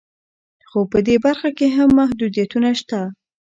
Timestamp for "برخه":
1.25-1.49